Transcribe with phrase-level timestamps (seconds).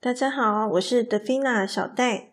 [0.00, 2.32] 大家好，我是德菲娜小戴。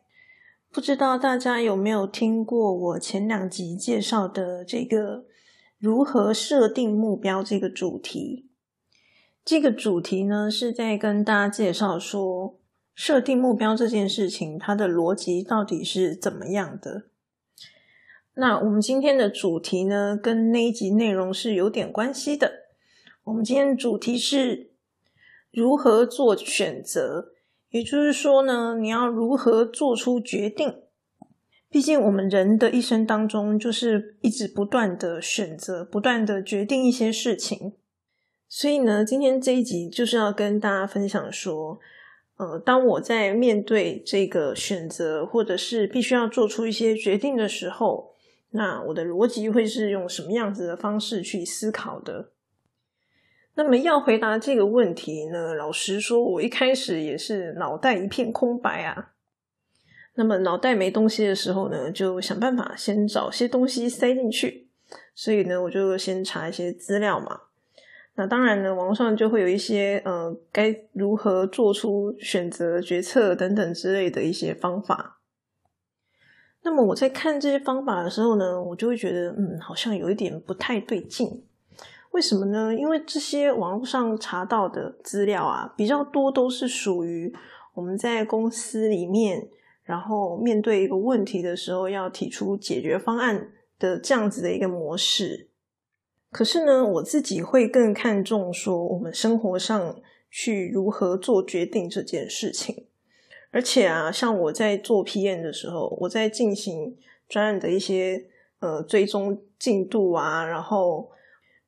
[0.72, 5.26] 不知道大家有没有听过我前两集介绍的这个
[5.80, 8.46] 如何设定目标这个主题？
[9.44, 12.60] 这个主题呢，是在跟大家介绍说，
[12.94, 17.08] 设定目标这件事情，它的逻辑到底是怎么样的。
[18.36, 22.68] 那我们今天的主题呢，跟那一集内容是有点关系的。
[23.24, 24.70] 我们今天主题是
[25.52, 27.32] 如何做选择，
[27.76, 30.76] 也就是说呢，你要如何做出决定？
[31.70, 37.74] 毕竟我们人的一生当中，就是一直不断的选择，不断的决定一些事情。
[38.48, 41.78] 所以呢，今天这一集就是要跟大家分享说，
[42.38, 48.14] 呃，当我在面对这个选择，或者是必须要做出一些决定的时候，
[48.52, 52.32] 那我的逻辑会是用什么样子的方式去思考的？
[53.56, 59.14] 那么要回答这个问题呢，老实说，我一开始也是脑袋一片空白啊。
[60.16, 64.68] 那么脑袋没东西的时候呢，就想办法先找些东西塞进去。
[65.14, 67.42] 所以呢，我就先查一些资料嘛。
[68.16, 75.20] 那当然呢，网上就会有一些呃，该如何做出选择、决策等等之类的一些方法。
[76.64, 81.44] 那么我在看这些方法的时候呢，我就会觉得，嗯，好像有一点不太对劲。
[82.16, 82.74] 为什么呢？
[82.74, 87.36] 因为这些网络上查到的资料啊，比较多都是属于
[87.74, 89.50] 我们在公司里面，
[89.84, 95.50] 然后面对一个问题的时候，要提出解决方案的这样子的一个模式。
[96.32, 99.98] 可是呢，我自己会更看重说我们生活上
[100.32, 102.86] 去如何做决定这件事情。
[103.52, 106.96] 而且啊，像我在做 PM 的时候，我在进行
[107.28, 108.28] 专案的一些
[108.60, 111.12] 呃追踪进度啊，然后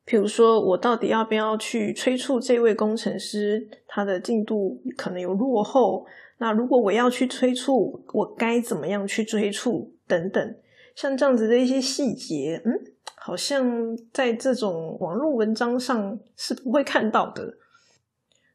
[0.07, 6.05] 比如说我到底要不要去催促这位工程师，他的进度可能有落后，
[6.39, 10.55] 那如果我要去催促，我该怎么样去催促等等，
[10.95, 12.71] 像这样子的一些细节，嗯。
[13.19, 13.67] 好像
[14.13, 17.57] 在这种网络文章上是不会看到的。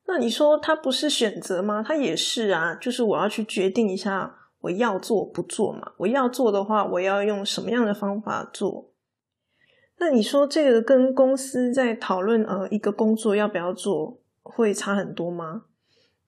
[0.07, 1.85] 那你说他不是选择吗？
[1.87, 5.93] 他也是啊，就是我要去决定一下我要做不做嘛。
[5.99, 8.89] 我要做的话，我要用什么样的方法做？
[10.03, 15.63] 那你说这个跟公司在讨论呃一个工作要不要做会差很多吗？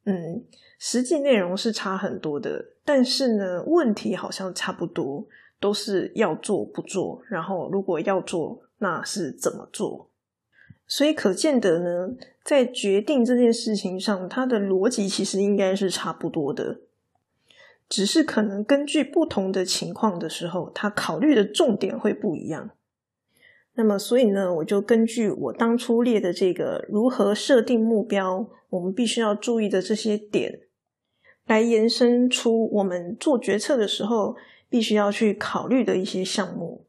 [0.04, 0.44] 嗯，
[0.78, 5.26] 实际内容是差很多的，但是呢，问题好像差不多。
[5.60, 10.10] 都是要做不做，然后如果要做，那是怎么做？
[10.86, 16.80] 所以可见得呢，在决定这件事情上，它的逻辑其实应该是差不多的，
[17.88, 22.68] 只是可能根据不同的情况的时候，他考虑的重点会不一样。
[23.74, 30.60] 那么，所以呢，我就根据我当初列的这个如何设定目标，我们必须要注意的这些点，
[31.46, 34.36] 来延伸出我们做决策的时候。
[34.70, 36.84] 必须要去考虑的一些项目，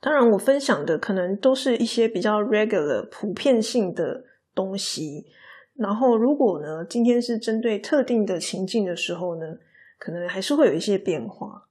[0.00, 4.22] 当然我分享的可能都是一些比较 regular 普遍性的
[4.54, 5.26] 东西。
[5.74, 9.46] 然后，如果呢今天是针对特定的情境的时候呢，
[9.98, 11.66] 可能还是会有一些变化。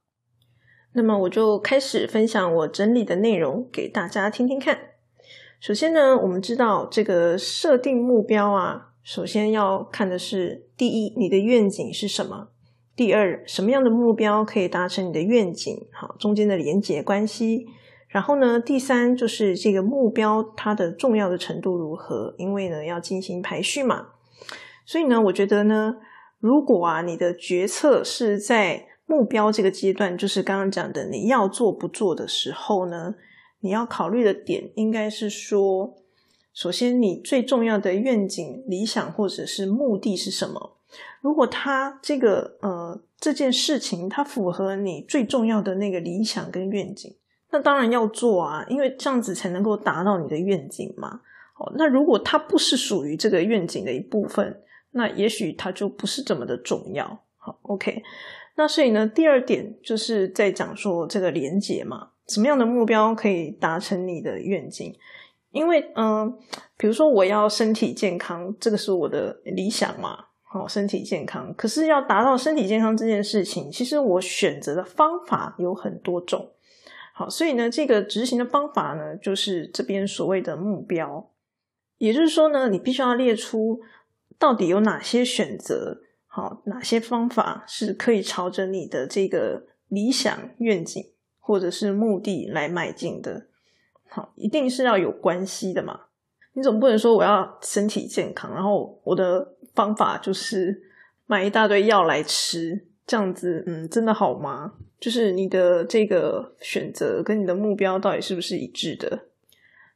[0.94, 4.78] 那么，我就开始分享我整理的内容给大家听听看。
[5.58, 12.48] 首先呢，我们知道这个设定目标啊，首先要看的是第一，你的愿景是什么。
[12.94, 15.86] 第二，什么样的目标可以达成你的愿景？
[15.92, 17.66] 好，中间的连结关系。
[18.08, 22.34] 然后呢，第三就是这个目标它的重要的程度如何？
[22.36, 24.08] 因为呢要进行排序嘛。
[24.84, 25.96] 所以呢，我觉得呢，
[26.38, 33.14] 如果啊你的决策是在目标这个阶段，就是刚刚讲的你要做不做的时候呢，
[33.60, 35.94] 你要考虑的点应该是说，
[36.52, 40.76] 首先你最重要的愿景、理想或者是目的是什么？
[41.20, 47.14] 如果他这个呃这件事情，它符合你最重要的那个理想跟愿景，
[47.50, 51.20] 那当然要做啊，因为这样子才能够达到你的愿景嘛。
[51.58, 57.20] 哦，那如果它不是属于这个愿景的一部分，那也许它就不是这么的重要。
[57.38, 58.02] 好，OK。
[58.56, 64.94] 那所以呢，第二点就是在讲说这个连结嘛，什么样的目标可以达成你的愿景？
[65.50, 66.38] 因为嗯，
[66.76, 70.26] 比如说我要身体健康，这个是我的理想嘛。
[70.42, 71.54] 好，身体健康。
[71.54, 76.50] 可是要达到身体健康这件事情，其实我选择的方法有很多种。
[77.14, 81.30] 好，所以呢，这个执行的方法呢，就是这边所谓的目标。
[81.96, 83.80] 也就是说呢，你必须要列出
[84.38, 86.02] 到底有哪些选择，
[86.34, 91.04] 好，哪些方法是可以朝着你的这个理想愿景
[91.38, 93.48] 或者是目的来迈进的。
[94.08, 96.00] 好，一定是要有关系的嘛。
[96.54, 100.82] 你总不能说我要身体健康，然后我的方法就是
[101.26, 104.72] 买一大堆药来吃，这样子，嗯，真的好吗？
[104.98, 109.26] 就是你的这个选择跟你的目标到底是不是一致的？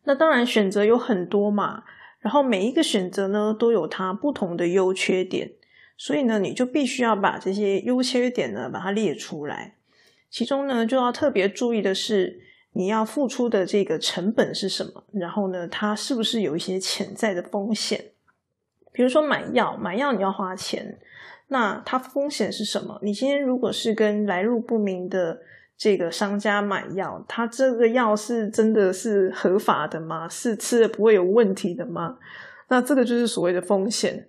[0.05, 1.85] 那当然，选择有很多嘛，
[2.21, 5.53] 然后每一个选择呢都有它不同的优缺点，
[5.97, 9.77] 所以呢，你就必须要把这些优缺点呢把它列出来。
[10.29, 12.41] 其中呢，就要特别注意的是，
[12.73, 15.05] 你要付出的这个成本是什么？
[15.13, 18.13] 然后呢，它是不是有一些潜在的风险？
[18.93, 20.99] 比如说买药，买药你要花钱。
[21.49, 22.99] 那它风险是什么？
[23.03, 25.39] 你今天如果是跟来路不明的
[25.77, 30.29] 这个商家买药，它这个药是真的是合法的吗？
[30.29, 32.19] 是吃了不会有问题的吗？
[32.69, 34.29] 那这个就是所谓的风险。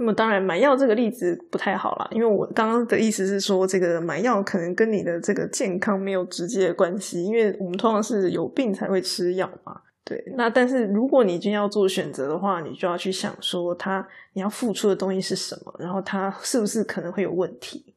[0.00, 9.80] 那么当然，买药这个例子不太好啦，因为我刚刚的意思是说，这个买药可能跟你的这个健康没有直接的关系，因为我们通常是有病才会吃药嘛。
[10.04, 17.94] 对，那但是如果你今天要做选择的话，你就要去想说，它你要付出的东西是什么，然后它是不是可能会有问题？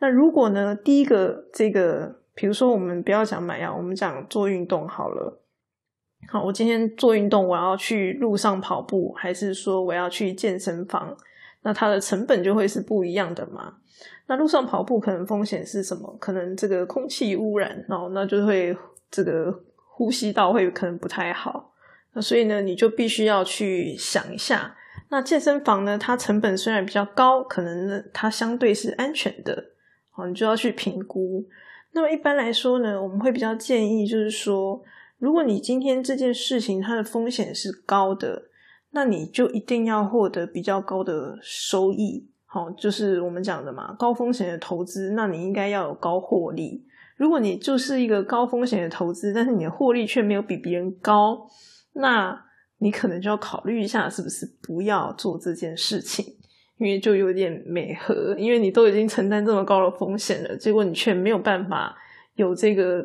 [0.00, 5.40] 那如果呢，第一个这个，比如说我们不要讲买药，我们讲做运动好了。
[6.28, 11.16] 好，我今天做运动，我要去路上跑步，还是说我要去健身房？
[11.62, 13.74] 那它的成本就会是不一样的嘛？
[14.26, 16.16] 那路上跑步可能风险是什么？
[16.20, 18.76] 可能这个空气污染，然后那就会
[19.10, 19.62] 这个。
[19.96, 21.72] 呼吸道会可能不太好，
[22.14, 24.74] 那所以呢，你就必须要去想一下。
[25.08, 29.66] 那健身房呢，它成本虽然比较高，可能它相对是安全的，
[30.10, 31.46] 好，你就要去评估。
[31.92, 34.82] 那么一般来说呢，我们会比较建议，就是说，
[35.18, 38.42] 如果你今天这件事情它的风险是高的，
[38.90, 46.84] 那你就一定要获得比较高的收益，好，就是我们讲的嘛，高风险的投资，那你应该要有高获利。
[47.16, 51.46] 如果你就是一个高风险的投资，但是你的获利却没有比别人高，
[51.94, 52.44] 那
[52.78, 56.24] 你可能就要考虑一下，是不是不要做这件事情，
[56.78, 61.96] 因为就有点美和，因为你都已经承担这么高的风险了，结果你却没有办法
[62.34, 63.04] 有这个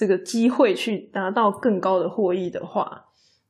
[0.00, 3.04] 这个机会去拿到更高的获益的话，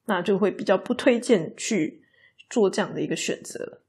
[0.06, 2.02] 那就会比较不推荐去
[2.49, 3.82] 做这样的一个选择。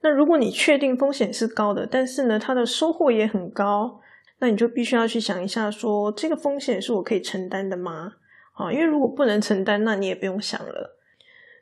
[0.00, 4.00] 那如果你确定风险是高的，但是呢，它的收获也很高。
[4.38, 8.14] 那你就必须要去想一下，说这个风险是我可以承担的吗？
[8.54, 10.98] 啊，因为如果不能承担，那你也不用想了。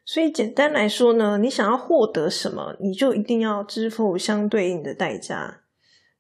[0.05, 5.62] 所以简单来说呢，你想要获得什么，你就一定要支付相对应的代价。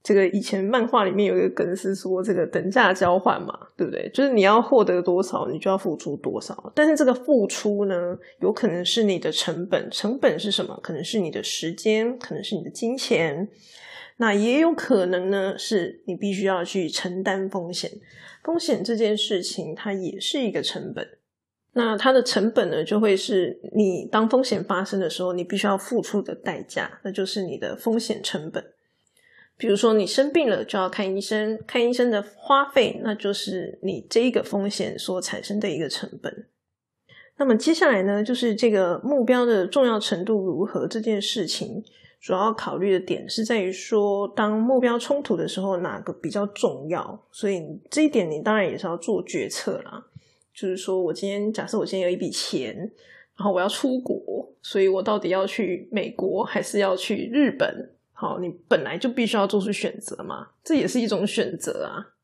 [0.06, 4.08] 这个以前漫画里面有一个梗是说，这个等价交换嘛，对不对？
[4.14, 6.72] 就是你要获得多少，你就要付出多少。
[6.76, 10.78] 但是这个付出呢，有可能是你的成本，成本是什么？
[10.80, 13.48] 可能是你的时间，可能是你的金钱。
[14.18, 17.90] 那也有可能呢，是你必须要去承担风险。
[18.44, 21.04] 风险这件事情，它也是一个成本。
[21.72, 28.64] 那它的成本呢，就会是你当风险发生的时候，你必须要付出的代价，那就是你的风险成本。
[29.58, 36.46] 比如说，你生病了就要看医生，看医生的花费，那就是你这一个风险所产生的一个成本。
[37.38, 41.82] 那么接下来呢，就是这个目标的重要程度如何这件事情。
[42.18, 47.26] 主要考虑的点是在于说，当目标冲突的时候，哪个比较重要？
[47.30, 50.04] 所以这一点你当然也是要做决策啦。
[50.52, 52.74] 就是说我今天假设我今天有一笔钱，
[53.36, 57.95] 然后我要出国，所以我到底要去美国还是要去日本？
[58.18, 62.14] 好，你本来就必须要做出选择嘛，这也是一种选择啊。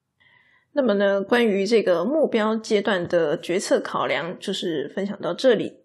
[0.72, 5.80] 那么呢，关于这个目标阶段的决策考量，就是分享到这里。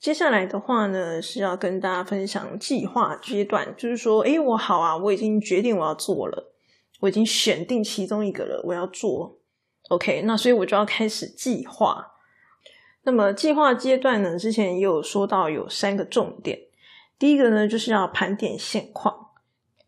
[0.00, 6.52] 接下来的话呢，是要跟大家分享计划阶段，就是说，诶，我好啊，我已经决定我要做了，
[6.98, 9.38] 我已经选定其中一个了，我要做
[9.90, 12.14] ，OK，那所以我就要开始计划。
[13.02, 16.58] 那么计划阶段呢，之前也有说到有三个重点，
[17.20, 19.28] 第一个呢就是要盘点现况，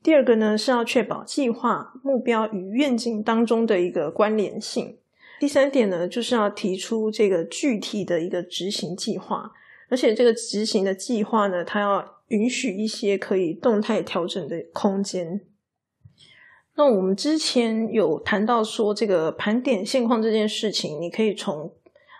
[0.02, 4.98] 第二个呢是要确保计划目标与愿景当中的一个关联性，
[5.40, 9.50] 第三点呢就是要提出这个具体的一个执行计划。
[9.88, 15.40] 而且这个执行的计划呢，它要允许一些可以动态调整的空间。
[16.76, 21.72] 那我们之前有谈到说，这个盘点现况这件事情，你可以从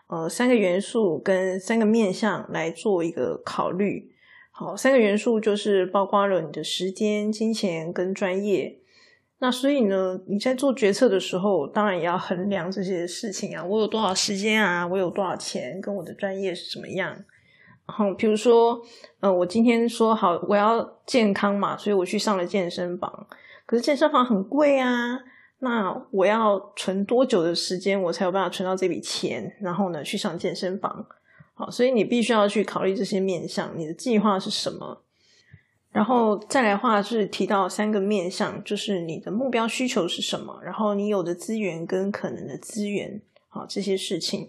[0.08, 4.10] 呃三个元素跟三个面向来做一个考虑。
[4.54, 8.78] 好，三个元素就是包括了你的时间、金钱跟专业。
[9.38, 17.08] 那所以呢，你在做决策的时候，当然也要衡量这些事情啊，我有多少时间啊，我有多少钱，跟我的专业是怎么样。
[17.88, 18.80] 然后，比如说，
[19.20, 23.26] 呃，我今天说好我要健康嘛，所以我去上了健身房。
[23.66, 25.18] 可是健身房很贵啊，
[25.60, 31.06] 那我要存多久的时间，我才有办法存到这笔钱，然后呢去上健身房？
[31.70, 35.02] 所以你必须要去考虑这些面向，你的计划是什么？
[35.90, 44.48] 然后再来话是提到三个面向，就是你的目标需求是什么，然后你有的资源跟可能的资源，好这些事情。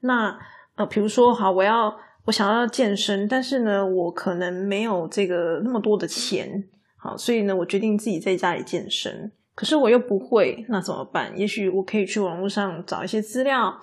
[0.00, 0.38] 那
[0.76, 6.64] 呃，比如说好，我要我想要健身，但是呢，我可能没有这个那么多的钱，
[6.96, 9.32] 好，所以呢，我决定自己在家里健身。
[9.56, 11.32] 可是我又不会，那怎么办？
[11.38, 13.80] 也许我可以去网络上找一些资料，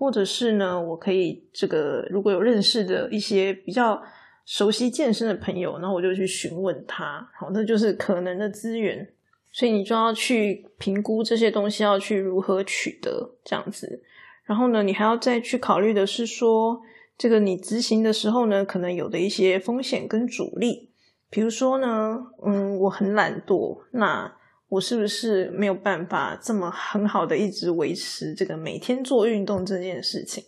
[0.00, 4.02] 或者是呢，我可以这个如果有认识的一些比较。
[4.46, 9.08] 熟悉健身的朋友，那我就去询问他，好，那就是可能的资源，
[9.52, 14.02] 所以你就要去评估这些东西要去如何取得这样子。
[14.44, 16.80] 然后呢，你还要再去考虑的是说，
[17.16, 20.90] 这个你执行的时候呢，可能有的一些风险跟阻力。
[21.28, 24.34] 比如说呢，嗯，我很懒惰，那
[24.70, 30.42] 我是不是没有办法这么很好的一直维持这个每天做运动这件事情？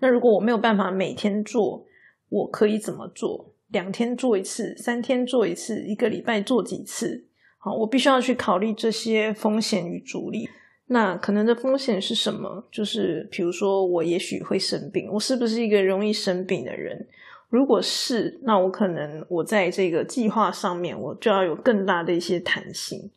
[0.00, 1.86] 那如果我没有办法每天做，
[2.28, 3.54] 我可以怎么做？
[3.68, 7.24] 两天做一次，三天做一次，一个礼拜做几次？
[7.58, 10.48] 好，我必须要去考虑这些风险与阻力。
[10.86, 12.66] 那可能的风险是什么？
[12.70, 17.06] 就是比如说，我也许会生病，我是不是一个容易生病的人？
[17.48, 23.10] 如果是，那我可能我在这个计划上面，我就要有更大的一些弹性。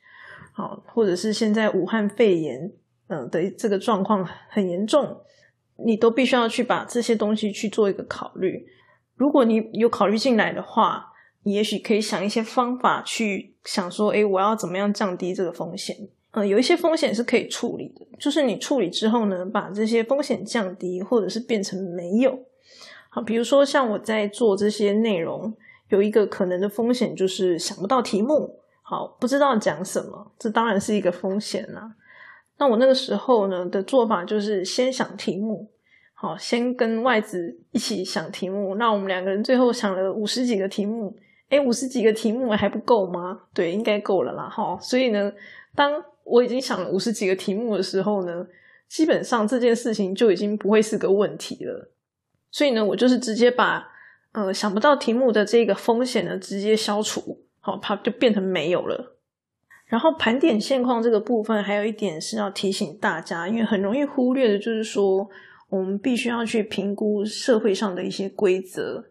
[0.58, 2.72] 好，或者是现在武汉肺炎，
[3.10, 5.16] 嗯的这个状况很严重，
[5.86, 8.66] 你都必须要去把这些东西去做一个考虑。
[9.16, 15.96] 如果你有考虑进来的话，你也许可以想一些方法去想说，诶，我要怎么样降低这个风险？
[16.32, 22.36] 嗯，有一些风险是可以处理的，就是你处理之后呢，把这些风险降低，或者是变成没有。
[23.10, 25.56] 好，比如说像我在做这些内容，
[25.90, 28.60] 有一个可能的风险就是想不到题目，
[28.90, 31.94] 好，不知道讲什么，这当然是一个风险啦。
[32.58, 35.70] 那我那个时候呢的做法就是先想题目。
[36.14, 41.14] 好，先跟外子一起想题目，那我们两个人最后想了五十几个题目，
[41.50, 43.42] 诶五十几个题目还不够吗？
[43.54, 44.48] 对，应该够了啦。
[44.50, 45.34] 哈，所以呢，
[45.76, 48.48] 当我已经想了五十几个题目的时候呢，
[48.88, 51.92] 基本上这件事情就已经不会是个问题了。
[52.50, 53.86] 所以呢，我就是直接把
[54.32, 59.20] 呃想不到题目的这个风险呢直接消除，好，它就变成没有了。
[59.86, 65.30] 然后盘点现况这个部分，还有一点是要提醒大家，因为很容易忽略的就是说。
[65.70, 69.04] 我们必须要去评估社会上的一些规则，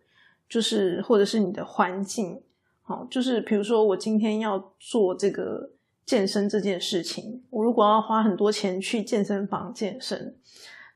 [0.48, 2.40] 就是或者是你的环境，
[2.80, 5.72] 好，就是比如说我今天要做这个
[6.06, 10.34] 健身这件事情，我如果要花很多钱去健身房健身，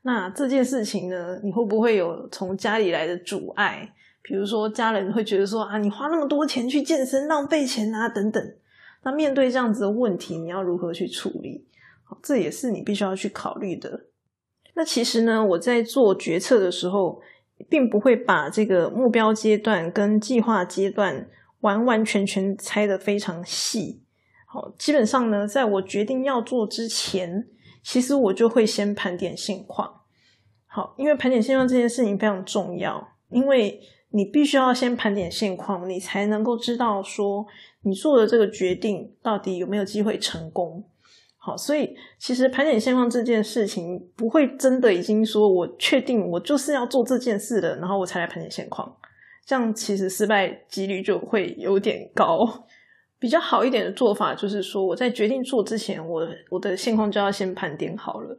[0.01, 3.93] 那这件事情呢，你会不会有从家里来的阻碍？
[4.23, 8.55] 比如说家人会觉得说啊，你花那么多钱去健身，浪费钱啊，等等。
[9.03, 11.65] 那面对这样子的问题，你要如何去处理？
[12.03, 14.07] 好，这也是你必须要去考虑的。
[14.75, 17.19] 那其实呢，我在做决策的时候，
[17.67, 21.27] 并不会把这个目标阶段跟计划阶段
[21.61, 24.03] 完完全全拆得非常细。
[24.45, 27.47] 好，基本上呢，在我决定要做之前，
[27.83, 30.01] 其实我就会先盘点现况。
[30.67, 37.45] 好，因为盘点现状这件事情非常重要，因为你必须要先盘点现况，你才能够知道说
[37.83, 40.83] 你做的这个决定到底有没有机会成功。
[41.37, 48.95] 好，所以其实盘点现况这件事情不会真的已经说我确定我就是要做这件事的，然后我才来盘点现况，
[49.45, 52.47] 这样其实失败几率就会有点高。
[53.17, 58.37] 比较好一点的做法就是说，我在决定做之前，我我的现况就要先盘点好了。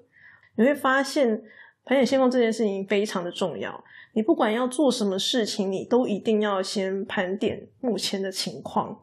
[0.56, 1.42] 你会发现
[1.84, 3.82] 盘点现况这件事情非常的重要。
[4.14, 8.98] 你不管要做什么事情，你都一定要先盘点目前的情况。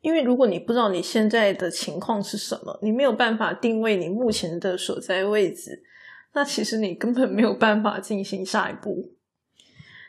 [0.00, 5.82] 因为如果你不知道你现在的情况是什么，你没有办法定位你目前的所在位置，
[6.34, 9.12] 那其实你根本没有办法进行下一步。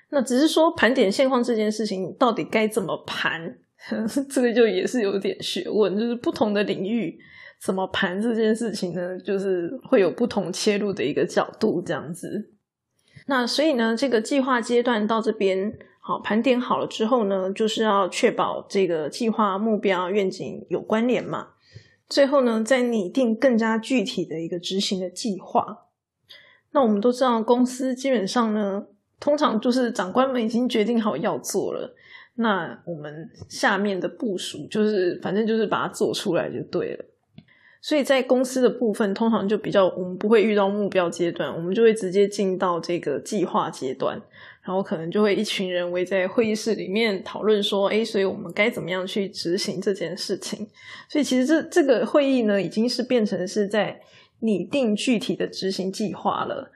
[0.10, 3.56] 那只是说盘点现况这件事情，到底该怎么盘，
[4.30, 5.98] 这个就也是有点学问。
[5.98, 7.18] 就是不同的领域
[7.64, 12.52] 怎么盘这件事情呢，就是会有不同切入的一个角度这样子。
[13.28, 15.78] 那所以呢，这个计划阶段到这边。
[16.06, 21.52] 好，盘点好了之后呢，就是要确保这个计划、目标、愿景有关联嘛。
[22.10, 25.86] 最后呢，再拟定更加具体的一个执行的计划。
[26.72, 28.86] 那我们都知道，公司基本上呢，
[29.18, 31.96] 通常就是长官们已经决定好要做了，
[32.36, 37.06] 那我们下面的部署就是，反正就是把它做出来就对了。
[37.84, 44.20] 所以在公司的部分，通常就比较我们不会遇到目标阶段，我们就会直接进到这个计划阶段。
[44.62, 50.66] 然后可能就会一群人围在会议室里面讨论说：“哎，所以我们该怎么样去执行这件事情？”
[51.10, 54.00] 所以其实这这个会议呢，已经是变成是在
[54.40, 56.72] 拟定具体的执行计划了。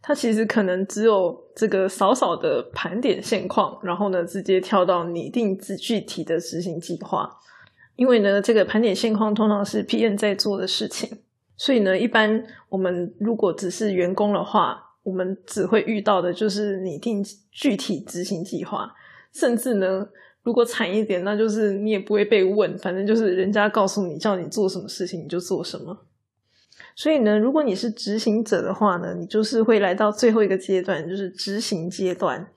[0.00, 7.36] 它其实可能只有这个少少的盘点现况，然后呢，直接跳到拟定具具体的执行计划。
[7.96, 11.18] 因为呢，这个盘点现况通常是 PM 在做的事情，
[11.56, 18.94] 所以呢，一般我们如果只是员工的话，我们只会遇到的就是拟定具体执行计划，
[19.32, 20.06] 甚至呢，
[20.42, 25.96] 如果惨一点，那就是你也不会被问，反正就是人家告诉你叫你做什么事情你就做什么。
[26.94, 32.48] 所以呢，如果你是执行者的话呢，你就是会来到最后一个阶段，就是执行阶段。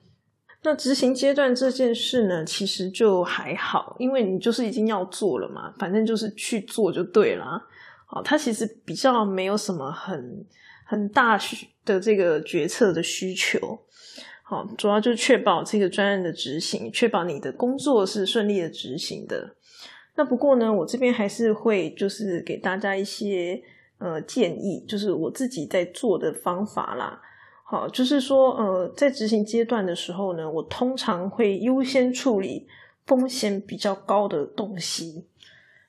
[0.62, 7.62] 那执行阶段这件事呢，其实就还好，因为你就是已经要做了嘛，反正就是去做就对了。
[8.06, 10.46] 好，它其实比较没有什么很
[10.84, 11.38] 很大
[11.84, 13.58] 的这个决策的需求。
[14.42, 19.56] 好，主要就是确保这个专案的执行，确保你的工作是顺利的执行的。
[20.16, 23.62] 那不过呢，我这边还是会就是给大家一些。
[24.02, 27.20] 呃，建议就是我自己在做的方法啦。
[27.70, 32.66] 好，就是说，呃，在执行阶段的时候呢，我通常会优先处理
[33.06, 35.24] 风险比较高的东西。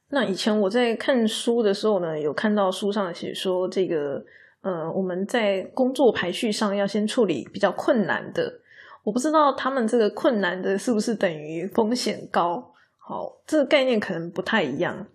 [0.10, 4.24] 那以前我在看书的时候呢，有看到书上写说，这个
[4.62, 8.60] 呃，我们在工作排序上要先处理比较困难的。
[9.04, 12.72] 我不知道他们这个困难的是不是等于风险高？
[13.00, 15.08] 好，这个概念可能不太一样。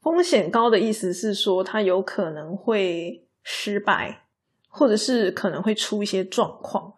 [0.00, 4.22] 风险高的意思是说，它有可能会失败，
[4.78, 6.92] 或者是可能会出一些状况。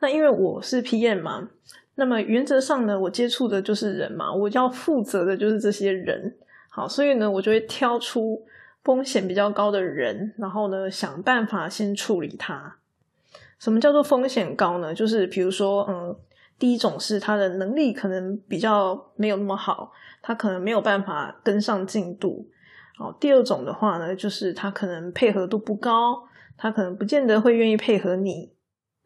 [0.00, 1.48] 那因为我是 PM 嘛，
[1.96, 6.34] 那么原则上呢，我接触的就是人嘛，我要负责的就是这些人。
[6.70, 8.42] 好，所以呢，我就会挑出
[8.82, 12.76] 风险比较高的人，然后呢，想办法先处理他。
[13.58, 14.94] 什么叫做风险高呢？
[14.94, 16.16] 就是比如说，嗯，
[16.58, 19.92] 第一种是他的能力可能比较没有那么好。
[20.20, 22.46] 他可能没有办法跟上进度，
[22.98, 23.14] 哦。
[23.18, 26.27] 第二种的话呢，就是他可能配合度不高，
[26.58, 28.52] 他可能不见得会愿意配合你。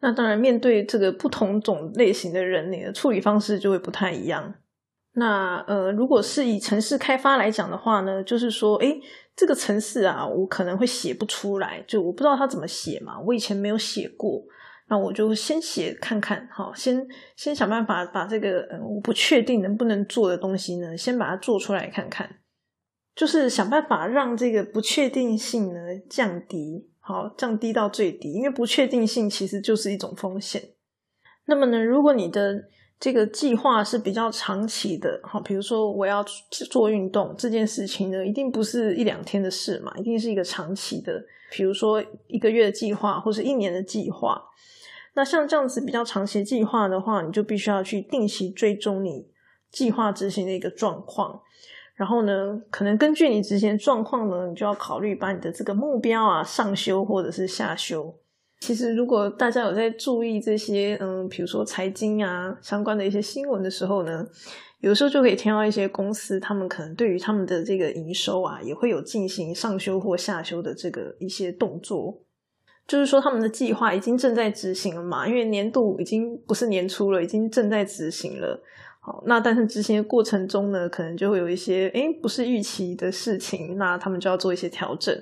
[0.01, 4.55] 那当然，面对这个不同种类型的人，你的处理方式就会不太一样。
[5.13, 8.99] 那呃，如果是以城市开发来讲的话呢，就是说，诶，
[9.35, 14.43] 这个城市啊，我可能会写不出来，就我不知道他怎么写嘛，我以前没有写过。
[14.89, 22.41] 那我就先写看看，好，先先想办法把这个呃我不确定能不能做的东西呢，先把它做出来看看，
[23.15, 30.69] 就是想办法让这个不确定性呢降低，好，降低到最低，因为不确定性其实就是一种风险。
[31.47, 32.63] 那么呢，如果你的
[32.97, 44.41] 这个计划是比较长期的，好，比如说我要做运动这件事情呢，一定不是一两天的事嘛，一定是一个长期的，比如说一个月的计划或者一年的计划。
[45.15, 49.27] 那像这样子比较长期计划的话，你就必须要去定期追踪你
[49.69, 51.41] 计划执行的一个状况，
[51.95, 58.15] 然后呢，可能根据你之前状况呢，你就要考虑把你的这个目标啊上修或者是下修。
[58.59, 64.25] 其实如果大家有在注意这些，嗯，比如说财经啊相关的一些新闻的时候呢，
[64.79, 72.21] 有时候就可以听到一些公司，他们可能对于他们的这个营收啊，也会有进行上修或下修的这个一些动作。
[72.87, 75.27] 就是说，他们的计划已经正在执行了嘛？
[75.27, 78.61] 因为年度已经不是年初了，已经正在执行了。
[79.05, 85.13] 好，那但是执行的过程中呢，可能就会有一些诶不是预期的事情，那他们就要做一些调整。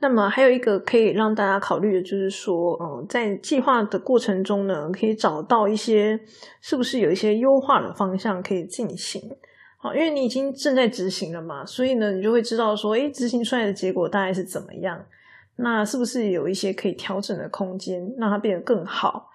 [0.00, 6.18] 那么还有一个可以让大家考虑的，就是说，嗯，在计划的过程中呢，可以找到一些
[6.62, 9.20] 是不是有一些优化的方向可以进行。
[9.76, 15.04] 好，因为你已经正在执行了嘛，所以呢，你就会知道说，诶执行出来的结果大概是怎么样。
[15.56, 19.28] 那是不是有一些可以调整的空间，让它变得更好？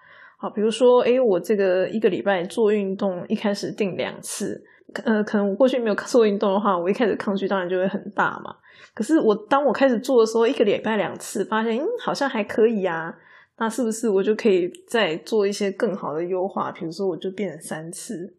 [0.44, 4.62] 好，比如说，诶，我这个一个礼拜做运动，一开始定两次，
[5.06, 8.54] 呃，可能我过去没有做运动的话，我一开始抗拒当然就会很大嘛。
[8.94, 13.16] 可是我当我开始做的时候，一个礼拜两次，发现嗯好像还可以啊。
[13.58, 16.74] 那是不是我就可以再做一些更好的优化？
[16.74, 18.36] 比如说，我就变成三次。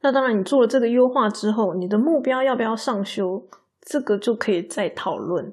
[0.00, 3.46] 那当然，你做了这个优化之后，你的目标要不要上修？
[3.82, 5.52] 这个就可以再讨论。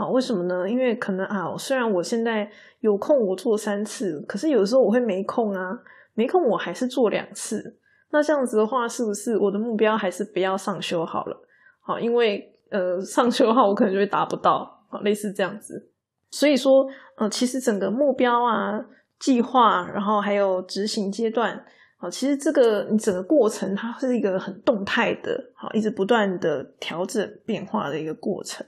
[0.00, 0.66] 好，为什么呢？
[0.66, 5.78] 因为可能啊，虽然我现在有空，我做三次，可是有时候我会没空啊，
[6.14, 7.76] 没空我还是做两次。
[8.10, 11.36] 那这样子的话，是不是我的目标还是不要上修好了？
[11.82, 15.90] 好，因为呃，上修的话，我可能就会达不到啊，类似这样子。
[16.30, 18.82] 所以说，呃，其实整个目标啊、
[19.18, 21.62] 计划，然后还有执行阶段，
[21.98, 28.66] 啊，其实这个你整个过程，它是一个很动态的，好，一直不断的调整变化的一个过程。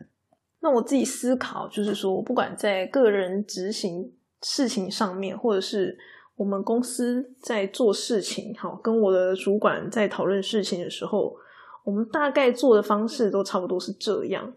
[0.63, 5.99] 那我自己思考，就是说我，不管在个人执行事情上面，或者是
[6.37, 11.37] 我们公司在做事情，好，跟我的主管在讨论事情的时候，
[11.83, 14.55] 我们大概做的方式都差不多是这样。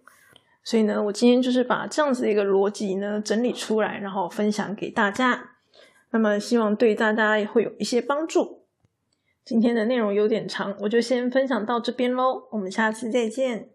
[0.64, 5.52] 所以呢，我今天就是把这样子的一个逻辑呢整理出来，然后分享给大家。
[6.12, 8.62] 那么希望对大家也会有一些帮助。
[9.44, 13.75] 今天的内容有点长，我就先分享到这边喽，我们下次再见。